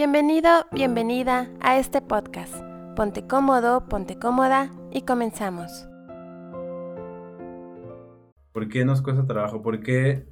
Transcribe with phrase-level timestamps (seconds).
[0.00, 2.54] Bienvenido, bienvenida a este podcast.
[2.96, 5.86] Ponte cómodo, ponte cómoda y comenzamos.
[8.50, 9.60] ¿Por qué nos cuesta trabajo?
[9.60, 10.26] ¿Por qué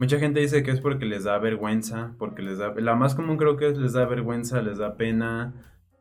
[0.00, 2.16] mucha gente dice que es porque les da vergüenza?
[2.18, 2.74] Porque les da...
[2.74, 5.54] La más común creo que es les da vergüenza, les da pena.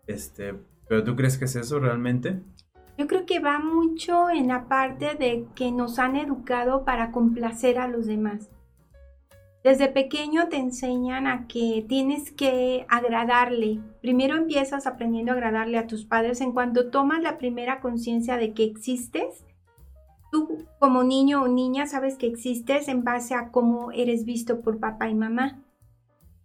[0.07, 0.55] Este,
[0.89, 2.41] ¿Pero tú crees que es eso realmente?
[2.97, 7.77] Yo creo que va mucho en la parte de que nos han educado para complacer
[7.77, 8.49] a los demás.
[9.65, 13.79] Desde pequeño te enseñan a que tienes que agradarle.
[13.99, 16.39] Primero empiezas aprendiendo a agradarle a tus padres.
[16.41, 19.43] En cuanto tomas la primera conciencia de que existes,
[20.31, 24.79] tú como niño o niña sabes que existes en base a cómo eres visto por
[24.79, 25.63] papá y mamá.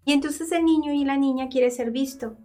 [0.06, 2.38] Y entonces el niño y la niña quiere ser visto.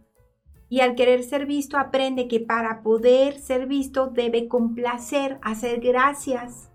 [0.68, 6.70] Y al querer ser visto aprende que para poder ser visto debe complacer, hacer gracias,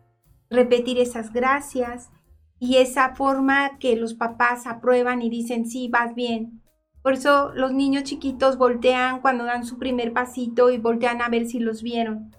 [0.48, 2.10] repetir esas gracias
[2.60, 6.60] y esa forma que los papás aprueban y dicen, sí, vas bien.
[7.02, 11.46] Por eso los niños chiquitos voltean cuando dan su primer pasito y voltean a ver
[11.46, 12.36] si los vieron.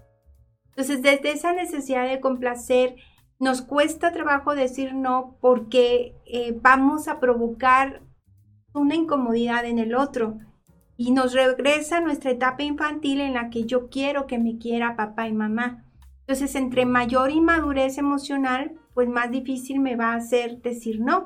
[0.69, 2.95] Entonces, desde esa necesidad de complacer,
[3.39, 8.03] nos cuesta trabajo decir no porque eh, vamos a provocar
[8.75, 10.37] una incomodidad en el otro
[10.97, 15.27] y nos regresa nuestra etapa infantil en la que yo quiero que me quiera papá
[15.27, 15.83] y mamá.
[16.19, 21.25] Entonces, entre mayor inmadurez emocional, pues más difícil me va a hacer decir no.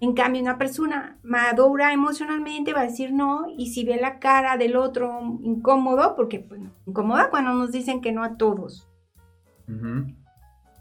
[0.00, 4.56] En cambio, una persona madura emocionalmente va a decir no y si ve la cara
[4.56, 8.88] del otro incómodo, porque pues, incomoda cuando nos dicen que no a todos,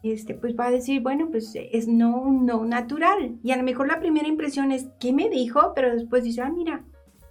[0.03, 3.37] este, pues va a decir, bueno, pues es no, no natural.
[3.43, 5.71] Y a lo mejor la primera impresión es, ¿qué me dijo?
[5.73, 6.83] Pero después dice, ah, mira,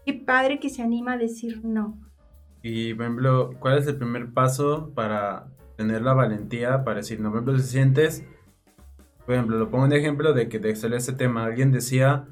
[0.06, 1.98] qué padre que se anima a decir no.
[2.62, 7.30] Y, por ejemplo, ¿cuál es el primer paso para tener la valentía para decir no?
[7.30, 8.24] Por ejemplo, si sientes
[9.24, 12.26] por ejemplo, lo pongo un ejemplo de que de ese tema, alguien decía,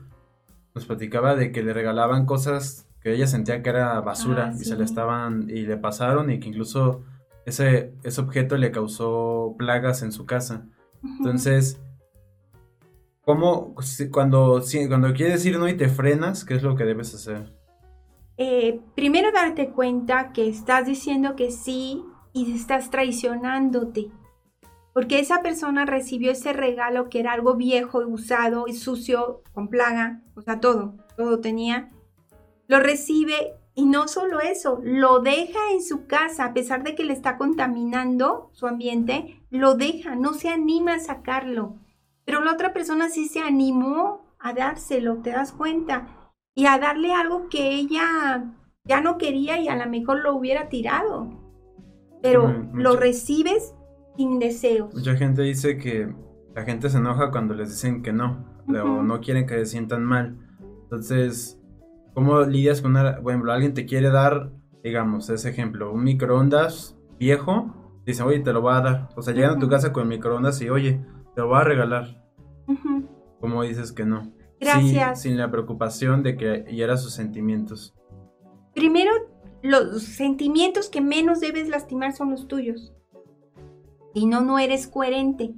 [0.74, 4.64] nos platicaba de que le regalaban cosas que ella sentía que era basura ah, y
[4.64, 7.02] se le estaban y le pasaron y que incluso
[7.46, 10.66] ese, ese objeto le causó plagas en su casa.
[11.02, 11.80] Entonces,
[13.22, 13.74] ¿cómo
[14.10, 17.54] cuando, cuando quieres ir no y te frenas, qué es lo que debes hacer?
[18.36, 24.10] Eh, primero darte cuenta que estás diciendo que sí y estás traicionándote
[24.92, 30.22] porque esa persona recibió ese regalo que era algo viejo, usado y sucio, con plaga,
[30.34, 31.90] o sea, todo, todo tenía,
[32.66, 37.04] lo recibe y no solo eso, lo deja en su casa, a pesar de que
[37.04, 41.76] le está contaminando su ambiente, lo deja, no se anima a sacarlo.
[42.24, 46.08] Pero la otra persona sí se animó a dárselo, te das cuenta,
[46.54, 48.52] y a darle algo que ella
[48.84, 51.30] ya no quería y a lo mejor lo hubiera tirado.
[52.22, 53.74] Pero lo recibes
[54.16, 54.94] sin deseos.
[54.94, 56.12] Mucha gente dice que
[56.54, 60.04] la gente se enoja cuando les dicen que no, o no quieren que se sientan
[60.04, 60.38] mal.
[60.82, 61.60] Entonces,
[62.14, 64.50] ¿cómo lidias con una, ejemplo, alguien te quiere dar,
[64.82, 67.74] digamos, ese ejemplo, un microondas viejo,
[68.06, 69.08] dice, oye, te lo voy a dar.
[69.16, 71.00] O sea, llegan a tu casa con el microondas y, oye,
[71.34, 72.24] te lo voy a regalar.
[73.40, 74.32] ¿Cómo dices que no?
[74.58, 75.22] Gracias.
[75.22, 77.94] Sin, sin la preocupación de que hiera sus sentimientos.
[78.74, 79.10] Primero,
[79.62, 82.94] los sentimientos que menos debes lastimar son los tuyos.
[84.14, 85.54] Si no, no eres coherente.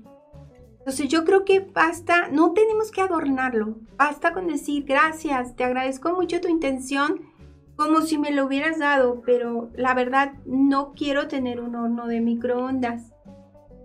[0.83, 6.13] Entonces yo creo que basta, no tenemos que adornarlo, basta con decir gracias, te agradezco
[6.13, 7.21] mucho tu intención,
[7.77, 12.21] como si me lo hubieras dado, pero la verdad no quiero tener un horno de
[12.21, 13.13] microondas.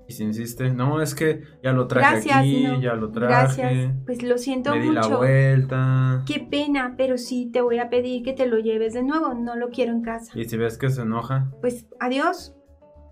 [0.07, 3.61] Y si insiste, no, es que ya lo traje aquí, ya lo traje.
[3.61, 6.23] Gracias, pues lo siento me di la vuelta.
[6.25, 9.55] Qué pena, pero sí te voy a pedir que te lo lleves de nuevo, no
[9.55, 10.31] lo quiero en casa.
[10.33, 11.51] Y si ves que se enoja.
[11.61, 12.56] Pues adiós,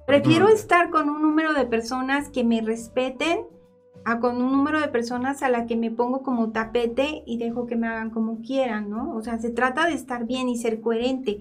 [0.06, 3.40] Prefiero estar con un número de personas que me respeten
[4.06, 7.66] a con un número de personas a la que me pongo como tapete y dejo
[7.66, 9.16] que me hagan como quieran, ¿no?
[9.16, 11.40] O sea, se trata de estar bien y ser coherente.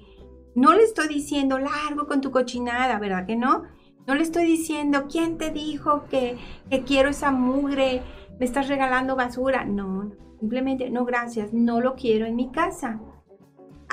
[0.55, 3.65] No le estoy diciendo largo con tu cochinada, ¿verdad que no?
[4.07, 6.39] No le estoy diciendo, ¿quién te dijo que,
[6.71, 8.03] que quiero esa mugre?
[8.39, 9.67] ¿Me estás regalando basura?
[9.67, 12.99] No, simplemente, no, gracias, no lo quiero en mi casa.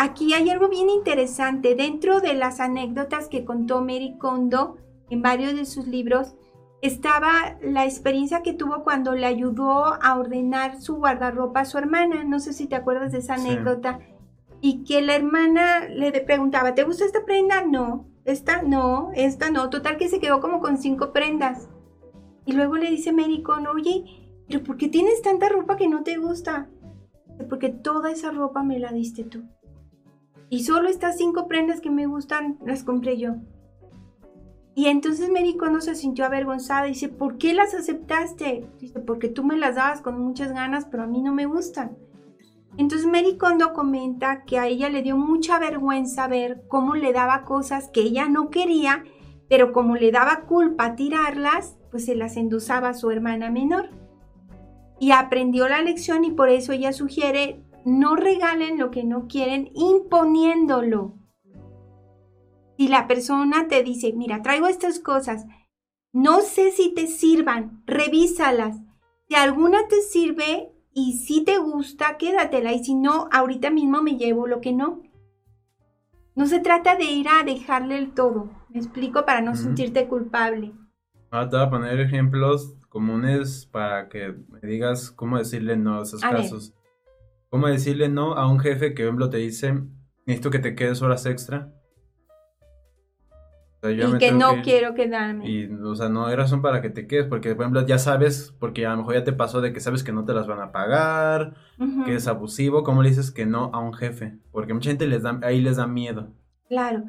[0.04, 1.76] Aquí hay algo bien interesante.
[1.76, 4.78] Dentro de las anécdotas que contó Mary Kondo
[5.12, 6.34] en varios de sus libros,
[6.82, 12.24] estaba la experiencia que tuvo cuando le ayudó a ordenar su guardarropa a su hermana.
[12.24, 14.00] No sé si te acuerdas de esa anécdota.
[14.60, 17.64] Y que la hermana le preguntaba, ¿te gusta esta prenda?
[17.64, 18.08] No.
[18.26, 19.70] Esta no, esta no.
[19.70, 21.70] Total que se quedó como con cinco prendas.
[22.48, 24.04] Y luego le dice Mary Kondo, oye,
[24.48, 26.72] ¿pero por qué tienes tanta ropa que no te gusta?
[27.48, 29.44] Porque toda esa ropa me la diste tú.
[30.52, 33.36] Y solo estas cinco prendas que me gustan las compré yo.
[34.76, 38.68] Y entonces Mary cuando se sintió avergonzada dice, ¿por qué las aceptaste?
[38.78, 41.98] Dice, porque tú me las dabas con muchas ganas, pero a mí no me gustan.
[42.76, 47.46] Entonces Mary Kondo comenta que a ella le dio mucha vergüenza ver cómo le daba
[47.46, 49.06] cosas que ella no quería,
[49.48, 53.90] pero como le daba culpa tirarlas, pues se las endosaba a su hermana menor.
[55.00, 59.72] Y aprendió la lección y por eso ella sugiere no regalen lo que no quieren
[59.74, 61.16] imponiéndolo.
[62.78, 65.46] Si la persona te dice, mira, traigo estas cosas,
[66.14, 68.82] no sé si te sirvan, revísalas.
[69.28, 72.74] Si alguna te sirve y si te gusta, quédatela.
[72.74, 75.02] Y si no, ahorita mismo me llevo lo que no.
[76.36, 78.50] No se trata de ir a dejarle el todo.
[78.70, 80.74] Me explico para no sentirte culpable.
[81.30, 86.04] Ah, te voy a poner ejemplos comunes para que me digas cómo decirle no a
[86.04, 86.74] esos casos.
[87.52, 89.74] ¿Cómo decirle no a un jefe que, por ejemplo, te dice,
[90.26, 91.74] necesito que te quedes horas extra?
[93.84, 95.50] y que no quiero quedarme.
[95.50, 98.56] Y, o sea, no hay razón para que te quedes, porque, por ejemplo, ya sabes,
[98.58, 100.62] porque a lo mejor ya te pasó de que sabes que no te las van
[100.62, 101.56] a pagar,
[102.06, 104.38] que es abusivo, ¿cómo le dices que no a un jefe?
[104.54, 106.32] Porque mucha gente les da, ahí les da miedo.
[106.70, 107.04] Claro.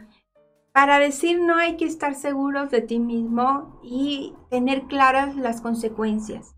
[0.73, 6.57] Para decir no hay que estar seguros de ti mismo y tener claras las consecuencias.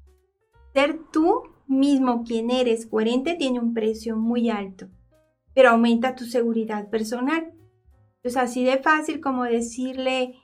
[0.73, 4.89] Ser tú mismo quien eres coherente tiene un precio muy alto,
[5.55, 7.53] pero aumenta tu seguridad personal.
[8.23, 10.35] Es así de fácil como decirle,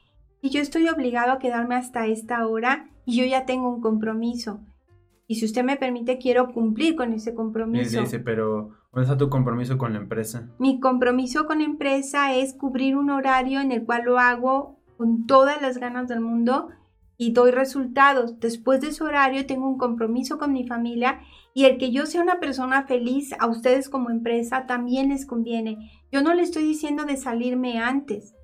[0.43, 4.61] y yo estoy obligado a quedarme hasta esta hora y yo ya tengo un compromiso.
[5.27, 8.01] Y si usted me permite, quiero cumplir con ese compromiso.
[8.01, 10.49] dice, pero ¿dónde está tu compromiso con la empresa?
[10.59, 15.27] Mi compromiso con la empresa es cubrir un horario en el cual lo hago con
[15.27, 16.71] todas las ganas del mundo
[17.21, 18.41] y doy resultados.
[18.41, 21.21] Después de ese horario tengo un compromiso con mi familia
[21.53, 25.91] y el que yo sea una persona feliz a ustedes como empresa también les conviene.
[26.11, 28.35] Yo no le estoy diciendo de salirme antes.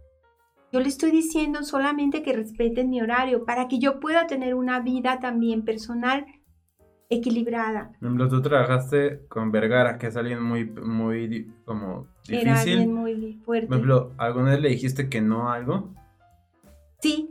[0.74, 4.80] Yo le estoy diciendo solamente que respeten mi horario para que yo pueda tener una
[4.80, 6.26] vida también personal
[7.08, 7.92] equilibrada.
[7.98, 12.48] Por ejemplo, tú trabajaste con Vergara, que es alguien muy, muy, como difícil.
[12.48, 13.68] Era alguien muy fuerte.
[13.68, 15.94] Por ejemplo, ¿alguna vez le dijiste que no a algo?
[17.00, 17.30] Sí,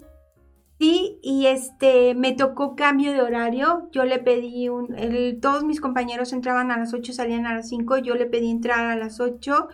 [0.78, 3.90] Sí, y este, me tocó cambio de horario.
[3.92, 4.94] Yo le pedí un,
[5.42, 8.00] todos mis compañeros entraban a las 8, salían a las 5.
[8.00, 9.70] Yo le pedí entrar a las 8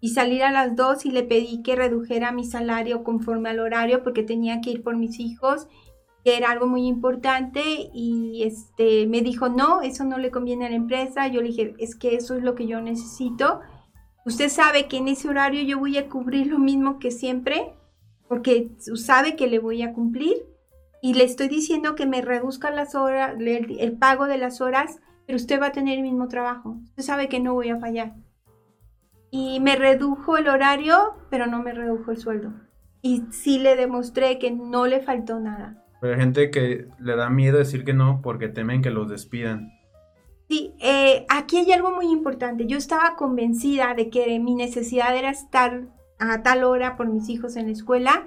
[0.00, 4.02] y salir a las 2 y le pedí que redujera mi salario conforme al horario
[4.02, 5.68] porque tenía que ir por mis hijos,
[6.22, 7.62] que era algo muy importante.
[7.94, 11.28] Y este, me dijo, no, eso no le conviene a la empresa.
[11.28, 13.60] Yo le dije, es que eso es lo que yo necesito.
[14.26, 17.74] Usted sabe que en ese horario yo voy a cubrir lo mismo que siempre
[18.32, 20.46] porque sabe que le voy a cumplir
[21.02, 25.36] y le estoy diciendo que me reduzca las horas, el, pago de las horas, pero
[25.36, 26.78] usted va a tener el mismo trabajo.
[26.82, 28.14] Usted sabe que no voy a fallar.
[29.30, 30.96] Y me redujo el horario,
[31.28, 32.54] pero no me redujo el sueldo.
[33.02, 35.84] Y sí le demostré que no le faltó nada.
[36.00, 39.74] Pero hay gente que le da miedo decir que no porque temen que los despidan.
[40.48, 42.64] Sí, eh, aquí hay algo muy importante.
[42.64, 45.82] Yo estaba convencida de que mi necesidad era estar
[46.30, 48.26] a tal hora por mis hijos en la escuela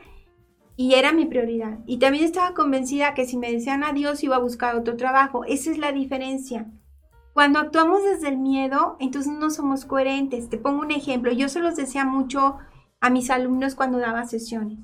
[0.75, 1.79] y era mi prioridad.
[1.85, 5.45] Y también estaba convencida que si me decían adiós iba a buscar otro trabajo.
[5.45, 6.71] Esa es la diferencia.
[7.33, 10.49] Cuando actuamos desde el miedo, entonces no somos coherentes.
[10.49, 11.31] Te pongo un ejemplo.
[11.31, 12.57] Yo se los decía mucho
[13.01, 14.79] a mis alumnos cuando daba sesiones.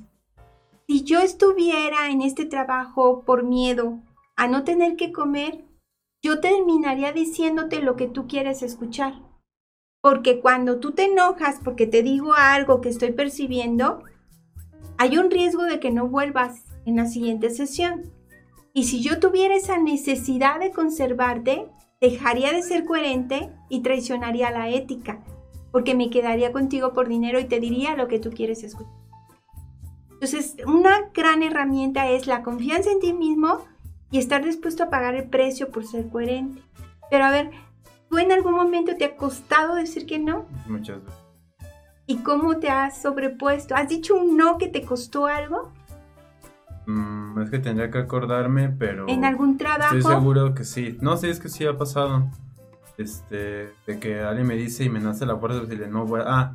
[0.87, 3.99] Si yo estuviera en este trabajo por miedo
[4.35, 5.63] a no tener que comer,
[6.21, 9.30] yo terminaría diciéndote lo que tú quieres escuchar.
[10.01, 14.03] Porque cuando tú te enojas porque te digo algo que estoy percibiendo,
[14.97, 18.11] hay un riesgo de que no vuelvas en la siguiente sesión.
[18.73, 21.67] Y si yo tuviera esa necesidad de conservarte,
[21.99, 25.23] dejaría de ser coherente y traicionaría la ética,
[25.71, 29.01] porque me quedaría contigo por dinero y te diría lo que tú quieres escuchar.
[30.13, 33.59] Entonces, una gran herramienta es la confianza en ti mismo
[34.11, 36.61] y estar dispuesto a pagar el precio por ser coherente.
[37.09, 37.49] Pero a ver,
[38.11, 40.45] ¿Tú en algún momento te ha costado decir que no?
[40.67, 41.19] Muchas veces.
[42.07, 43.73] ¿Y cómo te has sobrepuesto?
[43.73, 45.71] ¿Has dicho un no que te costó algo?
[46.87, 49.07] Mm, es que tendría que acordarme, pero...
[49.07, 49.95] ¿En algún trabajo?
[49.95, 50.97] Estoy seguro que sí.
[50.99, 52.29] No, sí, es que sí ha pasado.
[52.97, 56.19] Este, de que alguien me dice y me nace la fuerza de decirle, no voy
[56.25, 56.53] Ah,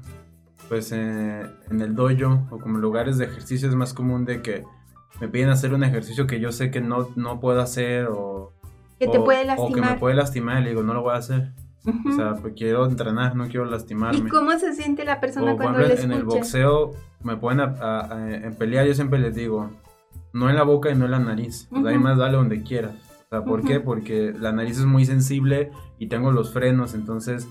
[0.68, 4.62] pues eh, en el dojo o como lugares de ejercicio es más común de que
[5.20, 8.52] me piden hacer un ejercicio que yo sé que no, no puedo hacer o
[8.98, 9.70] que te puede lastimar.
[9.70, 11.52] O que me puede lastimar le digo, no lo voy a hacer.
[12.08, 14.18] O sea, pues quiero entrenar, no quiero lastimarme.
[14.18, 16.90] ¿Y cómo se siente la persona cuando le En el boxeo
[17.22, 19.70] me pueden en pelear, yo siempre les digo,
[20.32, 21.68] no en la boca y no en la nariz.
[21.70, 22.94] Uh ahí más dale donde quieras.
[23.26, 23.80] O sea, ¿por qué?
[23.80, 27.48] Porque la nariz es muy sensible y tengo los frenos, entonces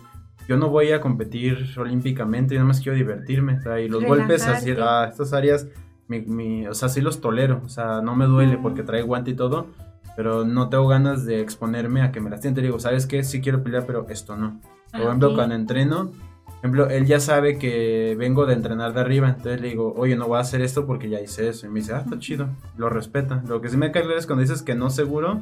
[0.48, 3.58] yo no voy a competir olímpicamente, yo nada más quiero divertirme.
[3.58, 5.68] O sea, y los golpes así, a estas áreas,
[6.08, 7.62] mi, o sea, sí los tolero.
[7.66, 9.68] O sea, no me duele porque trae guante y todo
[10.16, 12.56] pero no tengo ganas de exponerme a que me lastimen.
[12.56, 13.24] Te digo, ¿sabes qué?
[13.24, 14.60] Sí quiero pelear, pero esto no.
[14.92, 16.12] Por ejemplo, cuando entreno,
[16.46, 20.16] por ejemplo, él ya sabe que vengo de entrenar de arriba, entonces le digo, oye,
[20.16, 21.68] no voy a hacer esto porque ya hice eso.
[21.68, 23.44] Y me dice, ah, está chido, lo respeta.
[23.48, 25.42] Lo que sí me cae es cuando dices que no seguro,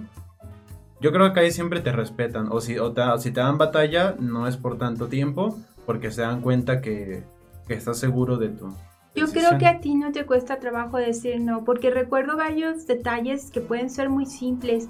[1.00, 2.48] yo creo que ahí siempre te respetan.
[2.52, 6.42] O si, o si te dan batalla, no es por tanto tiempo, porque se dan
[6.42, 7.24] cuenta que,
[7.68, 8.74] que estás seguro de tu.
[9.16, 13.52] Yo creo que a ti no te cuesta trabajo decir no, porque recuerdo varios detalles
[13.52, 14.90] que pueden ser muy simples.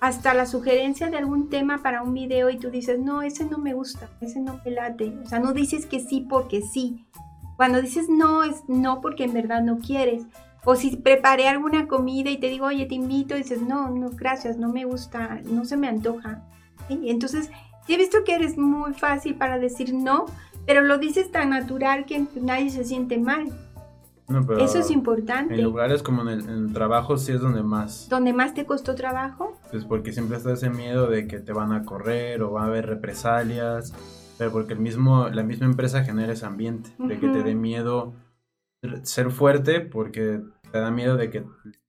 [0.00, 3.58] Hasta la sugerencia de algún tema para un video y tú dices, no, ese no
[3.58, 5.16] me gusta, ese no me late.
[5.24, 7.06] O sea, no dices que sí porque sí.
[7.56, 10.24] Cuando dices no, es no porque en verdad no quieres.
[10.64, 14.10] O si preparé alguna comida y te digo, oye, te invito, y dices, no, no,
[14.10, 16.42] gracias, no me gusta, no se me antoja.
[16.88, 17.50] Entonces,
[17.88, 20.26] he visto que eres muy fácil para decir no,
[20.66, 23.52] pero lo dices tan natural que nadie se siente mal.
[24.58, 25.54] Eso es importante.
[25.54, 28.08] En lugares como en el, trabajo sí es donde más.
[28.08, 29.58] ¿Donde más te costó trabajo?
[29.70, 32.66] Pues porque siempre está ese miedo de que te van a correr o va a
[32.66, 33.92] haber represalias,
[34.38, 38.14] pero porque el mismo, la misma empresa genera ese ambiente, de que te dé miedo
[39.02, 40.40] ser fuerte porque
[40.70, 41.44] te da miedo de que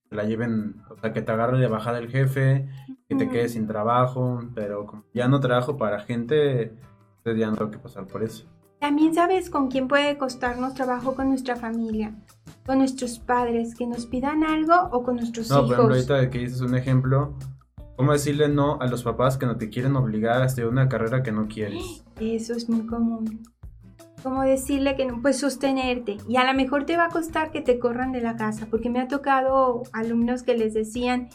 [0.09, 2.67] te la lleven, o sea, que te agarre de bajada el jefe,
[3.07, 6.73] que te quedes sin trabajo, pero como ya no trabajo para gente,
[7.17, 8.45] entonces ya no tengo que pasar por eso.
[8.83, 12.13] También sabes con quién puede costarnos trabajo con nuestra familia,
[12.65, 15.61] con nuestros padres, que nos pidan algo o con nuestros hijos.
[15.61, 17.33] No, por ejemplo, ahorita que dices un ejemplo,
[17.95, 21.23] ¿cómo decirle no a los papás que no te quieren obligar a estudiar una carrera
[21.23, 22.03] que no quieres?
[22.19, 23.43] Eso es muy común.
[24.21, 27.61] Como decirle que no puedes sostenerte y a lo mejor te va a costar que
[27.61, 31.29] te corran de la casa, porque me ha tocado alumnos que les decían,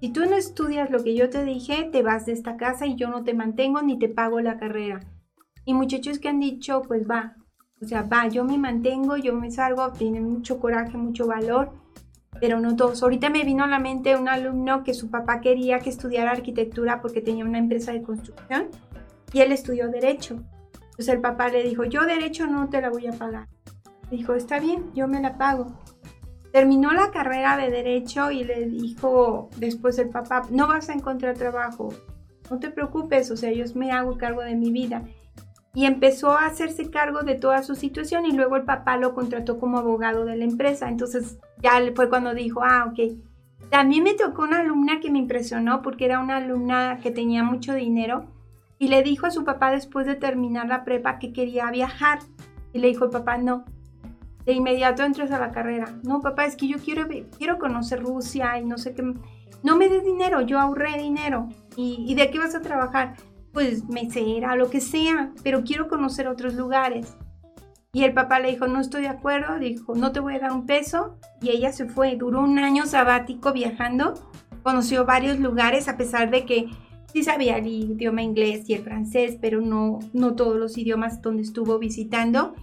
[0.00, 2.96] si tú no estudias lo que yo te dije, te vas de esta casa y
[2.96, 5.00] yo no te mantengo ni te pago la carrera.
[5.64, 7.36] Y muchachos que han dicho, pues va,
[7.84, 11.72] o sea, va, yo me mantengo, yo me salgo, tienen mucho coraje, mucho valor,
[12.40, 13.02] pero no todos.
[13.02, 17.00] Ahorita me vino a la mente un alumno que su papá quería que estudiara arquitectura
[17.00, 18.68] porque tenía una empresa de construcción
[19.32, 20.42] y él estudió derecho.
[20.74, 23.48] Entonces el papá le dijo, yo derecho no te la voy a pagar.
[24.10, 25.66] Dijo, está bien, yo me la pago.
[26.52, 31.36] Terminó la carrera de derecho y le dijo después el papá, no vas a encontrar
[31.36, 31.92] trabajo,
[32.48, 35.02] no te preocupes, o sea, yo me hago cargo de mi vida
[35.74, 39.58] y empezó a hacerse cargo de toda su situación y luego el papá lo contrató
[39.58, 40.88] como abogado de la empresa.
[40.88, 43.18] Entonces ya fue cuando dijo, ah, ok.
[43.70, 47.74] También me tocó una alumna que me impresionó porque era una alumna que tenía mucho
[47.74, 48.26] dinero
[48.78, 52.20] y le dijo a su papá después de terminar la prepa que quería viajar.
[52.72, 53.64] Y le dijo el papá, no.
[54.44, 55.92] De inmediato entras a la carrera.
[56.04, 59.02] No, papá, es que yo quiero, quiero conocer Rusia y no sé qué.
[59.64, 61.48] No me des dinero, yo ahorré dinero.
[61.76, 63.14] ¿Y, ¿Y de qué vas a trabajar?
[63.54, 67.16] Pues mesera, lo que sea, pero quiero conocer otros lugares.
[67.92, 70.52] Y el papá le dijo, no estoy de acuerdo, dijo, no te voy a dar
[70.52, 71.16] un peso.
[71.40, 74.14] Y ella se fue, duró un año sabático viajando,
[74.64, 76.68] conoció varios lugares a pesar de que
[77.12, 81.42] sí sabía el idioma inglés y el francés, pero no, no todos los idiomas donde
[81.42, 82.54] estuvo visitando.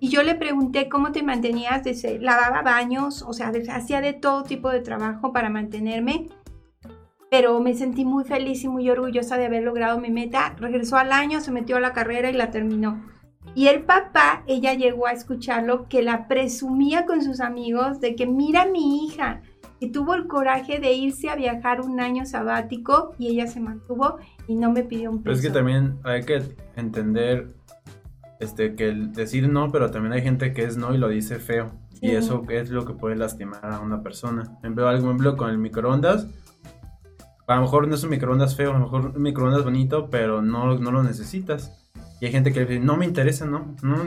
[0.00, 4.44] Y yo le pregunté cómo te mantenías, dice, lavaba baños, o sea, hacía de todo
[4.44, 6.28] tipo de trabajo para mantenerme
[7.30, 10.54] pero me sentí muy feliz y muy orgullosa de haber logrado mi meta.
[10.58, 13.02] Regresó al año, se metió a la carrera y la terminó.
[13.54, 18.26] Y el papá, ella llegó a escucharlo, que la presumía con sus amigos de que
[18.26, 19.42] mira a mi hija,
[19.80, 24.18] que tuvo el coraje de irse a viajar un año sabático y ella se mantuvo
[24.46, 25.24] y no me pidió un peso.
[25.24, 26.42] Pero es que también hay que
[26.76, 27.48] entender
[28.40, 31.38] este, que el decir no, pero también hay gente que es no y lo dice
[31.38, 31.72] feo.
[32.00, 34.56] Y eso es lo que puede lastimar a una persona.
[34.62, 36.28] En vez de ejemplo con el microondas,
[37.48, 40.42] a lo mejor no es un microondas feo, a lo mejor un microondas bonito, pero
[40.42, 41.72] no, no lo necesitas.
[42.20, 44.04] Y hay gente que dice, no me interesa, no, no,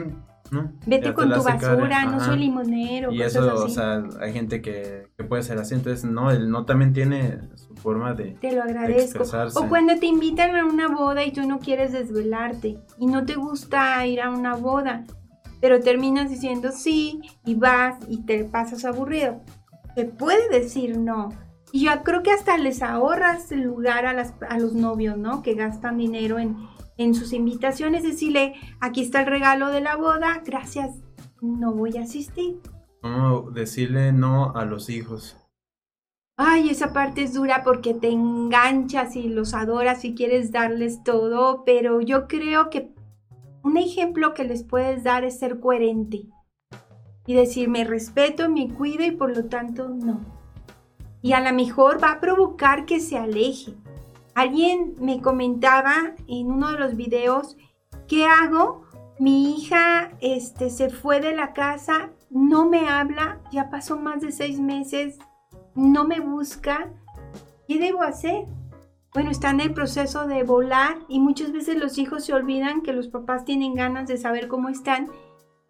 [0.52, 0.72] no.
[0.86, 3.10] Vete con tu basura, no soy limonero.
[3.10, 6.92] Y eso, o sea, hay gente que, puede ser así, entonces no, el no también
[6.92, 8.36] tiene su forma de.
[8.40, 9.24] Te lo agradezco.
[9.56, 13.34] o cuando te invitan a una boda y tú no quieres desvelarte y no te
[13.34, 15.04] gusta ir a una boda,
[15.60, 19.40] pero terminas diciendo sí y vas y te pasas aburrido.
[19.96, 21.30] Se puede decir no
[21.72, 25.42] y yo creo que hasta les ahorras el lugar a, las, a los novios, ¿no?
[25.42, 26.56] Que gastan dinero en,
[26.98, 28.02] en sus invitaciones.
[28.02, 31.00] Decirle, aquí está el regalo de la boda, gracias,
[31.40, 32.60] no voy a asistir.
[33.00, 35.38] ¿Cómo decirle no a los hijos?
[36.36, 41.64] Ay, esa parte es dura porque te enganchas y los adoras y quieres darles todo,
[41.64, 42.92] pero yo creo que
[43.62, 46.26] un ejemplo que les puedes dar es ser coherente
[47.26, 50.41] y decir, me respeto, me cuido y por lo tanto no
[51.22, 53.74] y a lo mejor va a provocar que se aleje.
[54.34, 57.56] Alguien me comentaba en uno de los videos,
[58.08, 58.82] ¿qué hago?
[59.18, 64.32] Mi hija este, se fue de la casa, no me habla, ya pasó más de
[64.32, 65.18] seis meses,
[65.74, 66.90] no me busca.
[67.68, 68.46] ¿Qué debo hacer?
[69.14, 72.94] bueno, están en el proceso de volar y muchas veces los hijos se olvidan que
[72.94, 75.10] los papás tienen ganas de saber cómo están.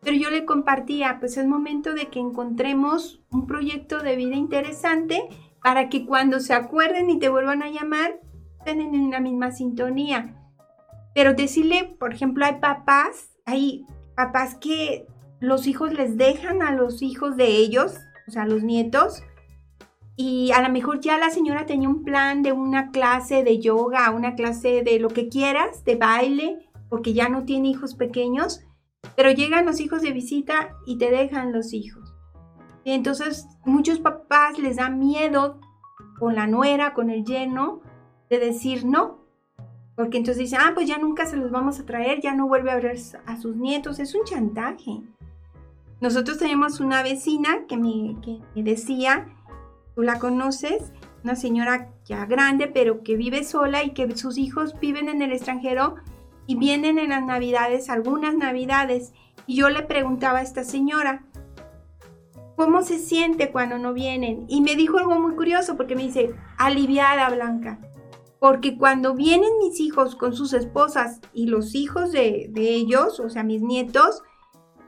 [0.03, 5.29] Pero yo le compartía, pues es momento de que encontremos un proyecto de vida interesante
[5.63, 8.21] para que cuando se acuerden y te vuelvan a llamar,
[8.59, 10.35] estén en la misma sintonía.
[11.15, 15.07] Pero decirle, por ejemplo, hay papás, hay papás que
[15.39, 19.23] los hijos les dejan a los hijos de ellos, o sea, los nietos,
[20.17, 24.11] y a lo mejor ya la señora tenía un plan de una clase de yoga,
[24.11, 28.65] una clase de lo que quieras, de baile, porque ya no tiene hijos pequeños,
[29.17, 32.15] pero llegan los hijos de visita y te dejan los hijos.
[32.85, 35.61] Entonces muchos papás les da miedo
[36.19, 37.81] con la nuera, con el yerno,
[38.31, 39.19] de decir no,
[39.95, 42.71] porque entonces dicen, ah, pues ya nunca se los vamos a traer, ya no vuelve
[42.71, 45.03] a ver a sus nietos, es un chantaje.
[46.01, 49.29] Nosotros tenemos una vecina que me, que me decía,
[49.95, 50.93] tú la conoces,
[51.23, 55.33] una señora ya grande, pero que vive sola y que sus hijos viven en el
[55.33, 55.97] extranjero
[56.47, 59.13] y vienen en las navidades, algunas navidades.
[59.47, 61.25] Y yo le preguntaba a esta señora,
[62.57, 64.45] ¿cómo se siente cuando no vienen?
[64.49, 67.79] Y me dijo algo muy curioso porque me dice, aliviada Blanca.
[68.39, 73.31] Porque cuando vienen mis hijos con sus esposas y los hijos de, de ellos, o
[73.31, 74.23] sea, mis nietos,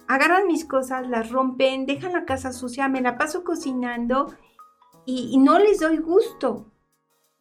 [0.09, 4.35] agarran mis cosas, las rompen, dejan la casa sucia, me la paso cocinando
[5.07, 6.67] y, no les doy gusto.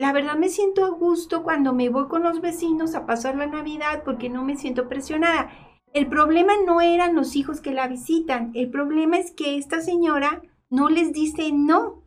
[0.04, 3.48] La verdad me siento a gusto cuando me voy con los vecinos a pasar la
[3.48, 5.50] Navidad porque no me siento presionada.
[5.94, 10.42] El problema no eran los hijos que la visitan, el problema es que esta señora
[10.70, 12.04] no les dice no,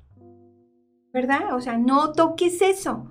[1.10, 1.54] ¿verdad?
[1.54, 3.08] O sea, no toques eso,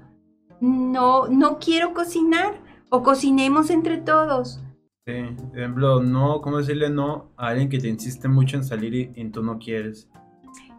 [0.62, 2.54] no, no quiero cocinar
[2.92, 4.62] o cocinemos entre todos.
[5.08, 5.14] Sí,
[5.50, 9.12] por ejemplo, no, ¿cómo decirle no a alguien que te insiste mucho en salir y,
[9.16, 10.08] y tú no quieres?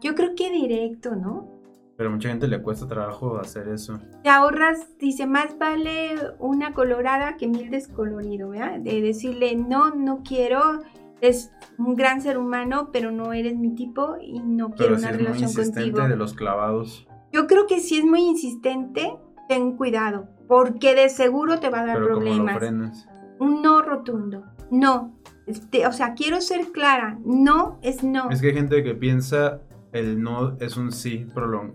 [0.01, 1.56] Yo creo que directo, ¿no?
[1.97, 3.99] Pero a mucha gente le cuesta trabajo hacer eso.
[4.23, 8.81] Te ahorras, dice, más vale una colorada que mil descolorido, ¿verdad?
[8.81, 10.83] De decirle, no, no quiero,
[11.23, 15.51] es un gran ser humano, pero no eres mi tipo y no quiero una relación
[15.55, 16.07] muy contigo.
[16.07, 17.09] de los clavados.
[17.33, 19.17] Yo creo que si es muy insistente,
[19.49, 22.59] ten cuidado, porque de seguro te va a dar pero problemas.
[22.59, 23.09] frenas?
[23.39, 24.45] Un no rotundo.
[24.71, 25.15] No.
[25.47, 27.19] Este, o sea, quiero ser clara.
[27.25, 28.31] No es no.
[28.31, 29.61] Es que hay gente que piensa
[29.99, 31.27] el no es un sí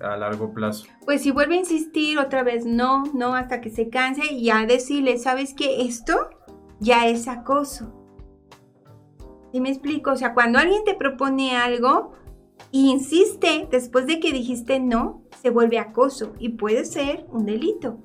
[0.02, 0.86] a largo plazo.
[1.06, 4.66] Pues si vuelve a insistir otra vez, no, no, hasta que se canse y ya
[4.66, 5.82] decirle, ¿sabes qué?
[5.82, 6.30] Esto
[6.80, 7.94] ya es acoso.
[9.52, 10.12] ¿Sí me explico?
[10.12, 12.14] O sea, cuando alguien te propone algo
[12.72, 18.00] e insiste después de que dijiste no, se vuelve acoso y puede ser un delito.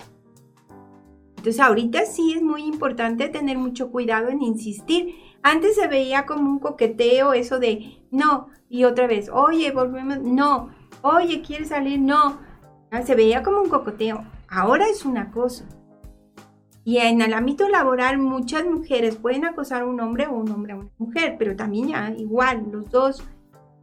[1.36, 5.14] Entonces ahorita sí es muy importante tener mucho cuidado en insistir.
[5.42, 10.70] Antes se veía como un coqueteo eso de, no, y otra vez, oye, volvemos, no,
[11.02, 12.00] oye, ¿quieres salir?
[12.00, 12.38] No.
[12.90, 14.24] Ah, se veía como un cocoteo.
[14.48, 15.64] Ahora es un acoso.
[16.84, 20.72] Y en el ámbito laboral muchas mujeres pueden acosar a un hombre o un hombre
[20.72, 23.24] a una mujer, pero también ya igual, los dos,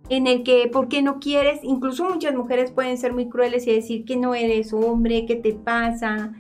[0.08, 1.60] en el que, ¿por qué no quieres?
[1.64, 5.54] Incluso muchas mujeres pueden ser muy crueles y decir que no eres hombre, ¿qué te
[5.54, 6.32] pasa?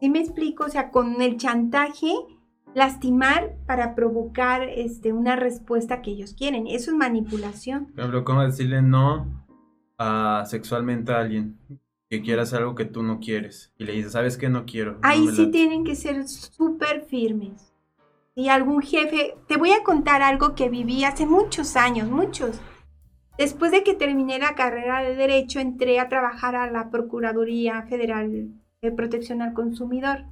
[0.00, 0.64] ¿Sí me explico?
[0.64, 2.12] O sea, con el chantaje
[2.74, 6.66] lastimar para provocar este, una respuesta que ellos quieren.
[6.66, 7.86] Eso es manipulación.
[7.86, 9.26] Por ejemplo, ¿cómo decirle no
[9.98, 11.58] a sexualmente a alguien
[12.08, 13.72] que quiera hacer algo que tú no quieres?
[13.78, 14.48] Y le dices, ¿sabes qué?
[14.48, 14.98] No quiero.
[15.02, 17.72] Ahí sí tienen que ser súper firmes.
[18.34, 22.60] Y algún jefe, te voy a contar algo que viví hace muchos años, muchos.
[23.36, 28.50] Después de que terminé la carrera de Derecho, entré a trabajar a la Procuraduría Federal
[28.80, 30.24] de Protección al Consumidor.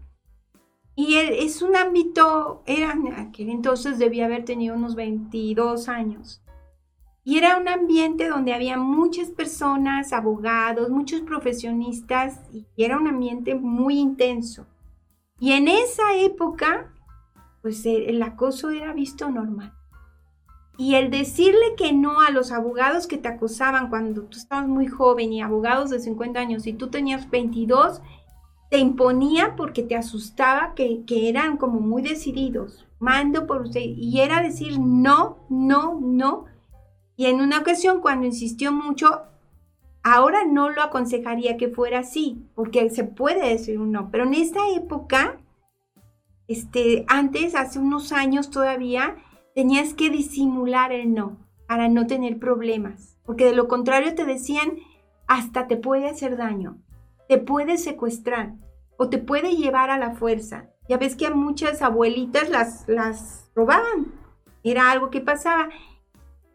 [1.01, 6.43] Y es un ámbito, era, aquel entonces debía haber tenido unos 22 años.
[7.23, 13.55] Y era un ambiente donde había muchas personas, abogados, muchos profesionistas, y era un ambiente
[13.55, 14.67] muy intenso.
[15.39, 16.93] Y en esa época,
[17.63, 19.73] pues eh, el acoso era visto normal.
[20.79, 24.89] Y el decirle que no a los abogados que te acosaban cuando tú estabas muy
[24.89, 28.03] joven y abogados de 50 años y tú tenías 22,
[28.69, 32.87] te imponía porque te asustaba que, eran como muy decididos.
[32.99, 33.81] Mando por usted.
[33.81, 36.47] Y era decir no, no, no.
[37.17, 39.23] Y en una ocasión cuando insistió mucho,
[40.03, 44.11] ahora no lo aconsejaría que fuera así, porque se puede decir un no.
[44.11, 45.41] Pero en esta época,
[46.47, 49.17] este, antes, hace unos años todavía,
[49.55, 53.19] tenías que disimular el no para no tener problemas.
[53.25, 54.75] Porque de lo contrario te decían,
[55.27, 56.79] hasta te puede hacer daño
[57.29, 58.55] te puede secuestrar
[58.97, 60.71] o te puede llevar a la fuerza.
[60.89, 64.13] Ya ves que a muchas abuelitas las, las robaban.
[64.65, 65.69] Era algo que pasaba.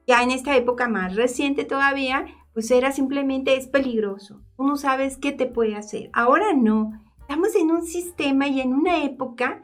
[0.08, 4.42] Ya en esta época más reciente todavía, pues era simplemente es peligroso.
[4.58, 6.10] Tú no sabes qué te puede hacer.
[6.12, 6.92] Ahora no.
[7.22, 9.62] estamos en un sistema y en una época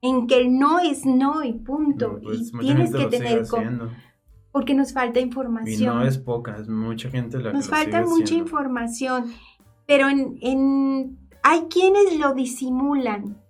[0.00, 2.18] en que el no es no y punto.
[2.22, 3.46] Pues, y tienes que tener
[4.56, 5.98] porque nos falta Y información.
[5.98, 9.30] no es poca, es mucha gente la que Nos lo falta mucha información,
[9.86, 13.40] pero en, en- hay quienes lo disimulan,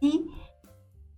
[0.00, 0.26] ¿sí?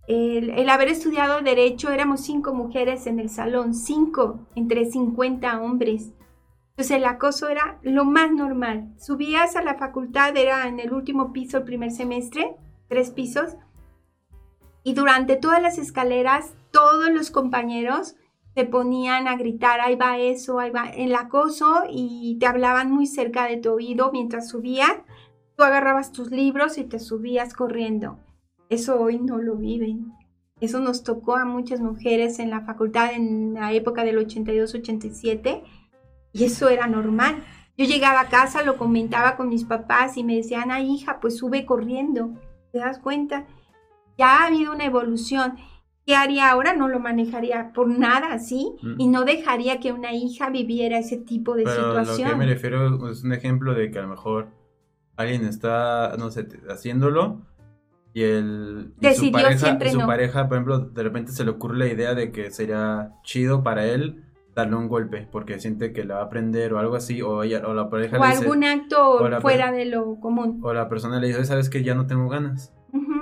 [0.07, 6.11] El, el haber estudiado Derecho, éramos cinco mujeres en el salón, cinco entre 50 hombres.
[6.71, 8.93] Entonces el acoso era lo más normal.
[8.99, 12.55] Subías a la facultad, era en el último piso el primer semestre,
[12.87, 13.55] tres pisos,
[14.83, 18.15] y durante todas las escaleras, todos los compañeros
[18.55, 23.05] se ponían a gritar, ahí va eso, ahí va el acoso y te hablaban muy
[23.05, 24.93] cerca de tu oído mientras subías.
[25.57, 28.17] Tú agarrabas tus libros y te subías corriendo.
[28.69, 30.13] Eso hoy no lo viven.
[30.61, 35.61] Eso nos tocó a muchas mujeres en la facultad en la época del 82-87
[36.31, 37.43] y eso era normal.
[37.77, 41.37] Yo llegaba a casa, lo comentaba con mis papás y me decían, ay hija, pues
[41.37, 42.29] sube corriendo.
[42.71, 43.45] ¿Te das cuenta?
[44.17, 45.57] Ya ha habido una evolución.
[46.05, 46.75] ¿Qué haría ahora?
[46.75, 48.75] No lo manejaría por nada, ¿sí?
[48.83, 48.95] Mm.
[49.01, 52.29] Y no dejaría que una hija viviera ese tipo de Pero lo situación.
[52.29, 54.49] que me refiero es un ejemplo de que a lo mejor
[55.15, 57.41] alguien está, no sé, haciéndolo
[58.13, 60.05] y el y Decidió su pareja, su no.
[60.07, 63.85] pareja, por ejemplo, de repente se le ocurre la idea de que sería chido para
[63.85, 64.21] él
[64.55, 67.63] darle un golpe porque siente que le va a prender o algo así o ella
[67.67, 70.59] o la pareja o le dice algún acto o la fuera de lo común.
[70.63, 72.73] o la persona le dice, "Sabes que ya no tengo ganas."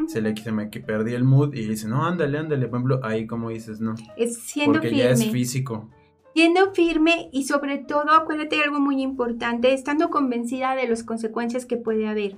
[0.07, 2.99] Se le se me que perdí el mood y dice, "No, ándale, ándale." Por ejemplo,
[3.03, 5.03] ahí como dices, "No." Es siendo Porque firme.
[5.03, 5.89] ya es físico.
[6.33, 11.65] Siendo firme y sobre todo, acuérdate de algo muy importante, estando convencida de las consecuencias
[11.65, 12.35] que puede haber.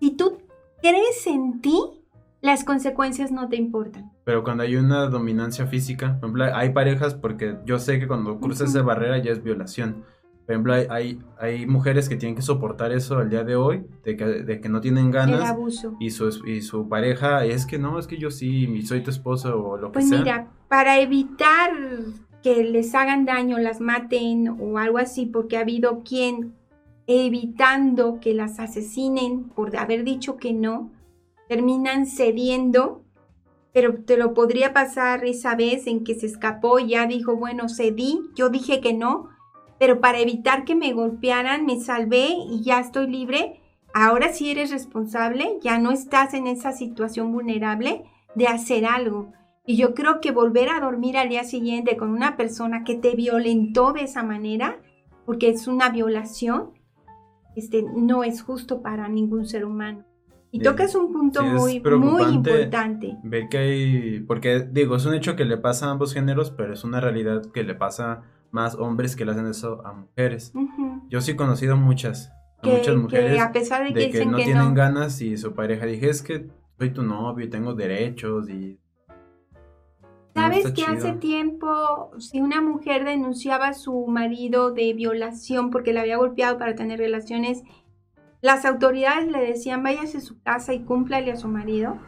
[0.00, 0.38] Si tú
[0.80, 1.76] crees en ti,
[2.40, 4.12] las consecuencias no te importan.
[4.24, 8.38] Pero cuando hay una dominancia física, por ejemplo, hay parejas porque yo sé que cuando
[8.38, 8.78] cruzas Ujú.
[8.78, 10.04] esa barrera ya es violación.
[10.46, 13.84] Por ejemplo, hay, hay, hay mujeres que tienen que soportar eso al día de hoy,
[14.04, 15.96] de que, de que no tienen El ganas abuso.
[16.00, 19.56] y su, y su pareja es que no, es que yo sí, soy tu esposo
[19.64, 20.18] o lo que Pues sea.
[20.18, 21.70] mira, para evitar
[22.42, 26.54] que les hagan daño, las maten o algo así, porque ha habido quien
[27.06, 30.90] evitando que las asesinen por haber dicho que no,
[31.48, 33.02] terminan cediendo,
[33.72, 37.68] pero te lo podría pasar esa vez en que se escapó y ya dijo, bueno,
[37.68, 39.28] cedí, yo dije que no,
[39.78, 43.60] pero para evitar que me golpearan, me salvé y ya estoy libre.
[43.94, 48.04] Ahora sí eres responsable, ya no estás en esa situación vulnerable
[48.34, 49.32] de hacer algo.
[49.66, 53.14] Y yo creo que volver a dormir al día siguiente con una persona que te
[53.14, 54.80] violentó de esa manera,
[55.24, 56.70] porque es una violación,
[57.54, 60.04] este, no es justo para ningún ser humano.
[60.54, 63.16] Y tocas un punto sí, muy, muy importante.
[63.22, 66.74] Ver que hay, porque digo, es un hecho que le pasa a ambos géneros, pero
[66.74, 70.52] es una realidad que le pasa más hombres que le hacen eso a mujeres.
[70.54, 71.02] Ujú.
[71.08, 74.10] Yo sí he conocido muchas, a Que, muchas mujeres que a pesar de que de
[74.10, 77.46] que no que tienen no, ganas y su pareja dije es que soy tu novio
[77.46, 78.78] y tengo derechos y
[80.34, 86.00] ¿Sabes que hace tiempo, si una mujer denunciaba a su marido de violación porque le
[86.00, 87.62] había golpeado para tener relaciones,
[88.40, 91.98] las autoridades le decían váyase a su casa y cúmplale a su marido?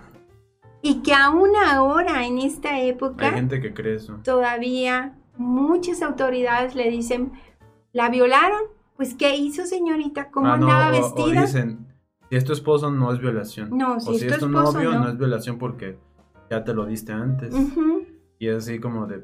[0.80, 6.74] Y que aún ahora, en esta hay época, gente que cree eso todavía muchas autoridades
[6.74, 7.32] le dicen,
[7.92, 8.60] ¿la violaron?
[8.96, 10.30] Pues, ¿qué hizo, señorita?
[10.30, 11.42] ¿Cómo Ah, no, andaba o- o vestida?
[11.42, 11.86] dicen
[12.30, 14.72] si es tu esposo no es violación No, o si si es es tu esposo,
[14.72, 15.00] novio no.
[15.04, 15.08] no.
[15.10, 15.98] es violación porque
[16.50, 18.02] ya te lo diste antes Ujú.
[18.38, 19.22] y es así como de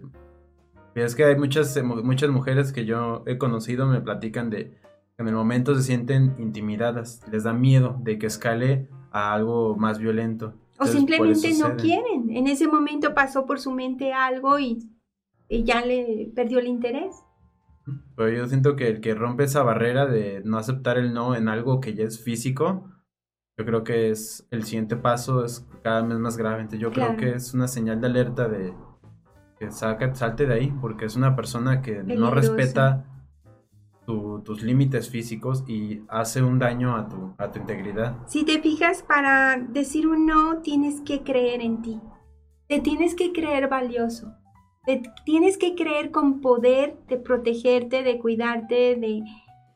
[0.94, 4.70] es que hay muchas eh, mu- muchas mujeres que yo he conocido me platican de
[5.16, 9.76] que en el momento se sienten intimidadas les da miedo de que escale a algo
[9.76, 10.46] más violento
[10.78, 12.30] O Entonces, simplemente no quieren.
[12.30, 14.78] En ese momento pasó por su mente algo y,
[15.50, 17.16] y ya le perdió el interés.
[18.16, 21.48] Pero yo siento que el que rompe esa barrera de no aceptar el no en
[21.48, 22.88] algo que ya es físico,
[23.58, 26.60] yo creo que es el siguiente paso es cada vez más grave.
[26.62, 27.16] Entonces yo Claro.
[27.16, 28.72] creo que es una señal de alerta de
[29.58, 32.34] que saca, salte de ahí, porque es una persona que no Peligrosa.
[32.34, 33.04] respeta
[34.06, 38.16] tu- tus límites físicos y hace un daño a tu, a tu integridad.
[38.26, 42.00] Si te fijas, para decir un no, tienes que creer en ti.
[42.68, 44.32] Te tienes que creer valioso.
[44.86, 49.22] Te tienes que creer con poder de protegerte, de cuidarte, de,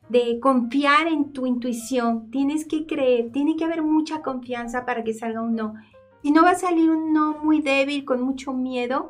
[0.09, 2.31] de confiar en tu intuición.
[2.31, 5.75] Tienes que creer, tiene que haber mucha confianza para que salga un no.
[6.23, 9.09] Si no va a salir un no muy débil, con mucho miedo,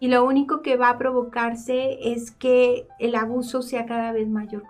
[0.00, 4.62] y lo único que va a provocarse es que el abuso sea cada vez mayor.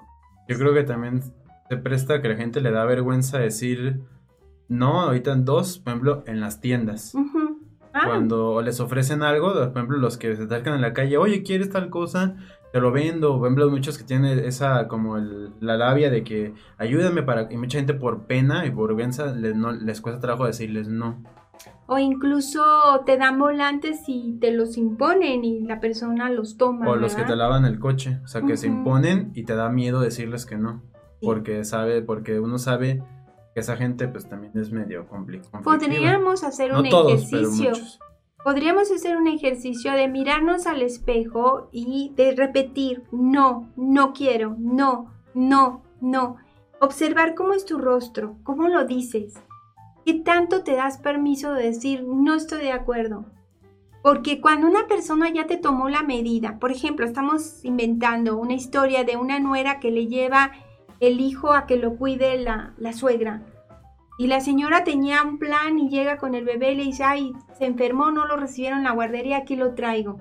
[0.48, 1.22] Yo creo que también
[1.68, 4.00] se presta que la gente le da vergüenza decir
[4.68, 7.14] no ahorita en dos, por ejemplo, en las tiendas.
[7.14, 7.45] Ujú.
[7.98, 8.06] Ah.
[8.06, 11.70] Cuando les ofrecen algo, por ejemplo, los que se acercan en la calle, oye, ¿quieres
[11.70, 12.36] tal cosa?
[12.72, 13.38] Te lo vendo.
[13.38, 17.50] Por ejemplo, muchos que tienen esa, como el- la labia de que ayúdame para.
[17.50, 21.22] Y mucha gente por pena y por vergüenza les, no, les cuesta trabajo decirles no.
[21.86, 22.62] O incluso
[23.06, 26.86] te dan volantes y te los imponen y la persona los toma.
[26.88, 28.18] O los que te lavan el coche.
[28.24, 30.82] O sea, que se imponen y te da miedo decirles que no.
[31.20, 31.24] Sí.
[31.26, 33.02] Porque sabe, porque uno sabe
[33.60, 35.62] esa gente pues también es medio compli- conflictiva.
[35.62, 37.72] Podríamos hacer No un todos, ejercicio.
[38.44, 45.12] Podríamos hacer un ejercicio de mirarnos al espejo y de repetir, no, no quiero, no,
[45.34, 46.36] no, no.
[46.80, 49.34] Observar cómo es tu rostro, cómo lo dices.
[50.04, 53.24] ¿Qué tanto te das permiso de decir, no estoy de acuerdo?
[54.02, 59.02] Porque cuando una persona ya te tomó la medida, por ejemplo, estamos inventando una historia
[59.02, 60.52] de una nuera que le lleva
[61.00, 63.42] el hijo a que lo cuide la, la suegra.
[64.18, 67.32] Y la señora tenía un plan y llega con el bebé y le dice, ay,
[67.58, 70.20] se enfermó, no lo recibieron en la guardería, aquí lo traigo.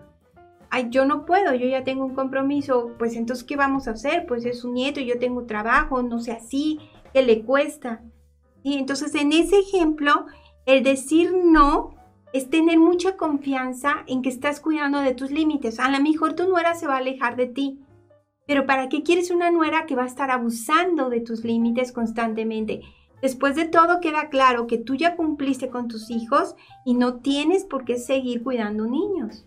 [0.70, 4.26] Ay, yo no puedo, yo ya tengo un compromiso, pues entonces, ¿qué vamos a hacer?
[4.28, 6.80] Pues es un nieto, yo tengo trabajo, no sé así,
[7.14, 8.02] ¿qué le cuesta?
[8.64, 10.26] Y entonces, en ese ejemplo,
[10.66, 11.96] el decir no
[12.34, 15.80] es tener mucha confianza en que estás cuidando de tus límites.
[15.80, 17.80] A lo mejor tu nuera se va a alejar de ti,
[18.48, 22.82] pero ¿para qué quieres una nuera que va a estar abusando de tus límites constantemente?
[23.22, 26.56] Después de todo queda claro que tú ya cumpliste con tus hijos
[26.86, 29.46] y no tienes por qué seguir cuidando niños.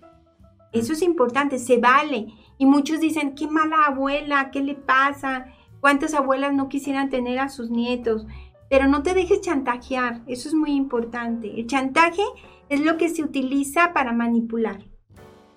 [0.72, 2.28] Eso es importante, se vale.
[2.58, 5.46] Y muchos dicen, qué mala abuela, ¿qué le pasa?
[5.80, 8.26] ¿Cuántas abuelas no quisieran tener a sus nietos?
[8.68, 11.58] Pero no te dejes chantajear, eso es muy importante.
[11.58, 12.22] El chantaje
[12.68, 14.80] es lo que se utiliza para manipular.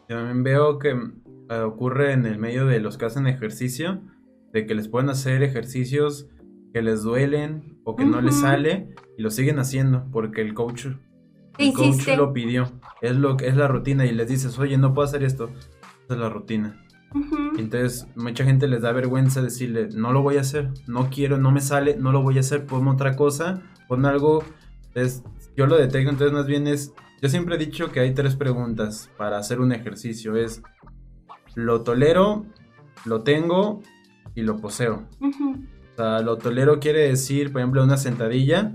[0.08, 0.95] Yo también veo que
[1.60, 4.02] ocurre en el medio de los que hacen ejercicio,
[4.54, 6.28] de que les pueden hacer ejercicios
[6.74, 10.88] que les duelen o que no les sale y lo siguen haciendo porque el coach,
[11.58, 12.72] el coach lo pidió.
[13.02, 15.50] Es lo es la rutina y les dices, oye, no puedo hacer esto.
[16.06, 16.86] Esa es la rutina.
[17.58, 21.52] Entonces, mucha gente les da vergüenza decirle, no lo voy a hacer, no quiero, no
[21.52, 24.44] me sale, no lo voy a hacer, ponme otra cosa, ponme algo.
[24.96, 25.24] Es,
[25.58, 29.10] yo lo detecto, entonces más bien es, yo siempre he dicho que hay tres preguntas
[29.18, 30.38] para hacer un ejercicio.
[30.38, 30.64] Es,
[31.56, 32.46] lo tolero,
[33.06, 33.82] lo tengo
[34.36, 35.08] y lo poseo.
[35.94, 38.72] O sea, lo tolero quiere decir, por ejemplo, una sentadilla.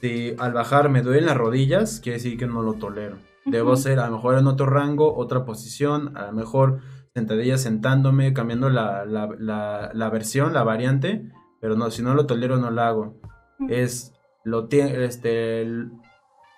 [0.00, 3.16] Si al bajar me duelen las rodillas, quiere decir que no lo tolero.
[3.44, 6.80] Debo ser a lo mejor en otro rango, otra posición, a lo mejor
[7.14, 11.30] sentadilla sentándome, cambiando la, la, la- la versión, la variante.
[11.60, 13.20] Pero no, si no lo tolero, no lo hago.
[13.68, 14.12] Es,
[14.44, 15.64] lo, este,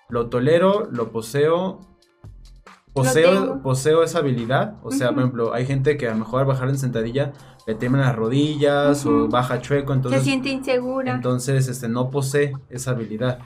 [0.09, 1.79] lo tolero, lo poseo.
[2.93, 4.75] Poseo, poseo esa habilidad.
[4.83, 7.33] O sea, por ejemplo, hay gente que a lo mejor al bajar en sentadilla
[7.67, 9.93] le temen las rodillas o baja chueco.
[9.93, 11.13] Se Entonces, siente insegura.
[11.13, 13.39] entonces este, no posee esa habilidad.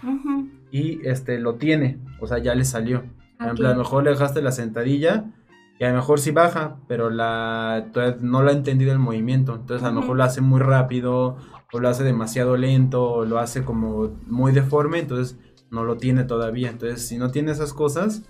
[0.72, 2.00] Y este, lo tiene.
[2.20, 3.04] O sea, ya le salió.
[3.38, 5.26] Por ejemplo, a lo mejor le dejaste la sentadilla
[5.80, 7.88] y a lo mejor sí baja, pero la,
[8.22, 9.56] no lo ha entendido el movimiento.
[9.56, 11.38] Entonces a lo mejor lo hace muy rápido
[11.74, 15.38] o lo hace demasiado lento o lo hace como muy deforme, entonces
[15.72, 16.70] no lo tiene todavía.
[16.70, 18.24] Entonces si no tiene esas cosas,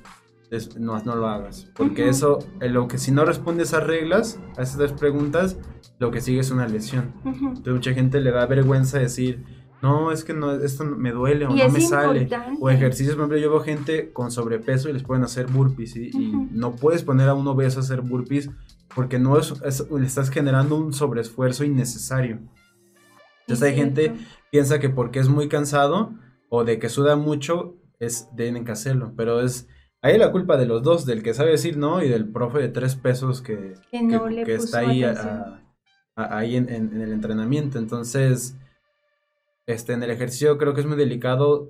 [0.57, 1.69] es- no, no lo hagas.
[1.75, 5.57] Porque eso, en lo que si no responde esas reglas, a esas tres preguntas,
[5.99, 7.13] lo que sigue es una lesión.
[7.25, 9.43] Entonces mucha gente le da vergüenza decir,
[9.81, 12.19] no, es que no, esto me duele o Y no me sale.
[12.61, 16.11] O ejercicios, por ejemplo, yo veo gente con sobrepeso y les pueden hacer burpees y,
[16.51, 18.49] no puedes poner a un obeso a hacer burpees
[18.95, 22.39] porque no es, es- le estás generando un sobreesfuerzo innecesario.
[23.41, 24.13] Entonces hay gente
[24.51, 26.13] piensa que porque es muy cansado
[26.49, 29.67] o de que suda mucho es tienen que hacerlo, pero es
[30.03, 32.69] ahí la culpa de los dos, del que sabe decir no y del profe de
[32.69, 35.59] tres pesos que, Que no le que puso está ahí, a-
[36.15, 37.79] a- ahí en, en- en el entrenamiento.
[37.79, 38.55] Entonces,
[39.65, 41.69] este, en el ejercicio creo que es muy delicado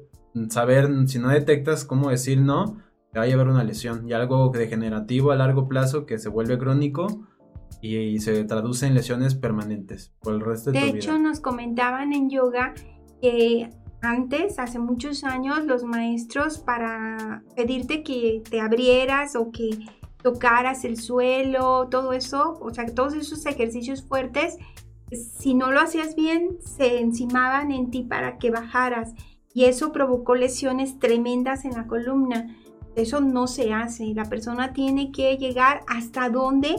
[0.50, 2.78] saber, si no detectas cómo decir no,
[3.12, 6.58] te va a llevar una lesión y algo degenerativo a largo plazo que se vuelve
[6.58, 7.06] crónico
[7.82, 11.20] y, y se traduce en lesiones permanentes por el resto de, De tu hecho, vida.
[11.22, 12.74] nos comentaban en yoga
[13.22, 13.70] que
[14.04, 19.80] antes, hace muchos años, los maestros para pedirte que te abrieras o que
[20.22, 24.58] tocaras el suelo, todo eso, o sea, todos esos ejercicios fuertes,
[25.12, 29.14] si no lo hacías bien, se encimaban en ti para que bajaras
[29.54, 32.58] y eso provocó lesiones tremendas en la columna.
[32.96, 34.14] Eso no se hace.
[34.14, 36.76] La persona tiene que llegar hasta donde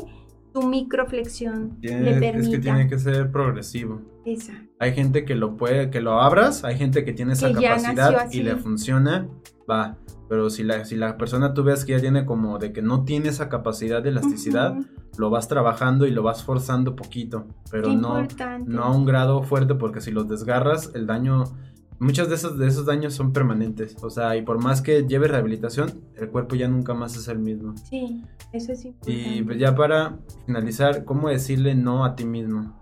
[0.55, 2.51] tu microflexión Tiene- le es permita.
[2.53, 4.01] que tiene que ser progresivo.
[4.25, 4.53] Esa.
[4.79, 8.31] Hay gente que lo puede, que lo abras, hay gente que tiene esa Que capacidad
[8.31, 9.29] y le funciona,
[9.71, 9.97] va.
[10.29, 13.05] Pero si la, si la persona tú ves que ya tiene como de que no
[13.05, 14.75] tiene esa capacidad de elasticidad,
[15.19, 18.73] lo vas trabajando y lo vas forzando poquito, pero Qué no, importante.
[18.73, 21.45] no a un grado fuerte porque si los desgarras, el daño,
[22.05, 23.97] muchos de esos, de esos daños son permanentes.
[24.03, 27.39] O sea, y por más que lleve rehabilitación, el cuerpo ya nunca más es el
[27.39, 27.75] mismo.
[27.77, 29.13] Sí, eso es importante.
[29.13, 32.79] Y pues ya para finalizar, ¿cómo decirle no a ti mismo?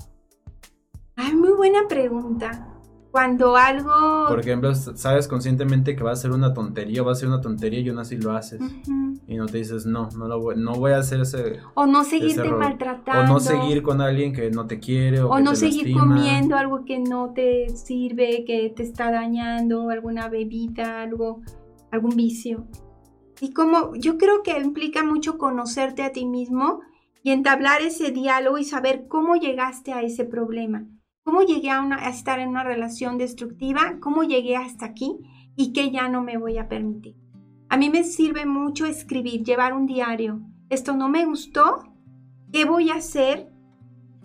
[1.17, 2.72] Ay, muy buena pregunta.
[3.13, 4.27] Cuando algo...
[4.27, 7.81] Por ejemplo, sabes conscientemente que va a ser una tontería, va a ser una tontería
[7.81, 8.59] y aún así lo haces.
[8.59, 9.21] Ujú.
[9.29, 11.61] Y no te dices, no, no, lo voy, no voy a hacer ese...
[11.75, 12.59] O no seguirte error".
[12.59, 13.31] maltratando.
[13.31, 15.89] O no seguir con alguien que no te quiere o, o que no te seguir
[15.89, 16.01] lastima.
[16.01, 21.43] comiendo algo que no te sirve, que te está dañando, alguna bebida, algo,
[21.91, 22.67] algún vicio.
[23.43, 26.81] Y como yo creo que implica mucho conocerte a ti mismo
[27.23, 30.87] y entablar ese diálogo y saber cómo llegaste a ese problema,
[31.25, 35.19] cómo llegué a, una- a estar en una relación destructiva, cómo llegué hasta aquí
[35.57, 37.17] y que ya no me voy a permitir.
[37.69, 40.41] A mí me sirve mucho escribir, llevar un diario.
[40.69, 41.85] Esto no me gustó,
[42.53, 43.51] ¿qué voy a hacer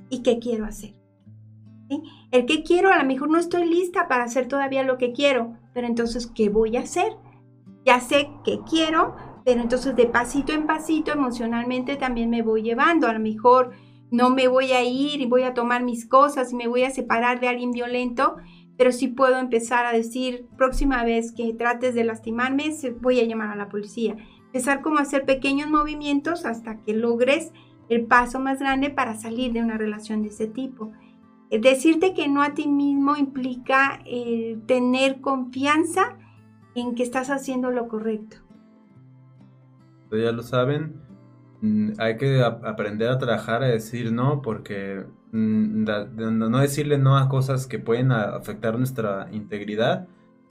[0.10, 0.96] y qué quiero hacer?
[2.32, 5.56] El que quiero, a lo mejor no estoy lista para hacer todavía lo que quiero,
[5.74, 7.14] pero entonces, ¿qué voy a hacer?
[7.86, 13.08] Ya sé que quiero, pero entonces de pasito en pasito emocionalmente también me voy llevando.
[13.08, 13.72] A lo mejor
[14.12, 16.92] no me voy a ir y voy a tomar mis cosas y me voy a
[16.92, 18.38] separar de alguien violento,
[18.78, 23.50] pero sí puedo empezar a decir, próxima vez que trates de lastimarme, voy a llamar
[23.50, 24.16] a la policía.
[24.46, 27.52] Empezar como a hacer pequeños movimientos hasta que logres
[27.90, 30.92] el paso más grande para salir de una relación de ese tipo.
[31.50, 36.18] Eh, Decirte que no a ti mismo implica el tener confianza
[36.76, 38.38] en que estás haciendo lo correcto.
[40.12, 41.02] Ya lo saben,
[41.98, 45.84] hay que ap- aprender a trabajar a decir no porque mm,
[46.50, 50.08] no decirle no a cosas que pueden a- afectar nuestra integridad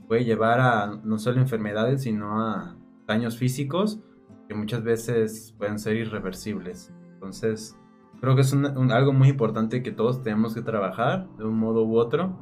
[0.09, 4.01] puede llevar a no solo enfermedades sino a daños físicos
[4.49, 6.93] que muchas veces pueden ser irreversibles.
[7.15, 7.77] Entonces,
[8.21, 11.59] creo que es un- un- algo muy importante que todos tenemos que trabajar de un
[11.59, 12.37] modo u otro.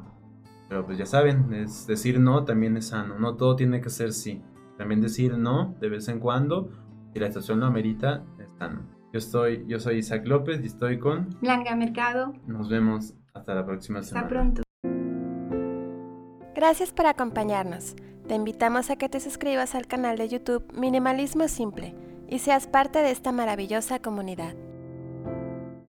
[0.69, 3.17] Pero pues ya saben, es decir no también es sano.
[3.19, 4.41] No todo tiene que ser sí.
[4.77, 6.69] También decir no de vez en cuando
[7.13, 8.23] si la situación lo amerita,
[8.59, 11.29] Yo estoy, yo soy Isaac López y estoy con.
[11.41, 14.27] Blanca Mercado, Nos vemos hasta la próxima hasta semana.
[14.27, 14.61] pronto.
[16.53, 17.95] Gracias por acompañarnos.
[18.27, 21.95] Te invitamos a que te suscribas al canal de YouTube Minimalismo Simple
[22.27, 24.55] y seas parte de esta maravillosa comunidad.